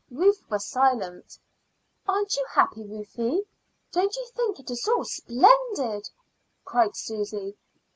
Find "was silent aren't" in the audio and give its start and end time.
0.49-2.35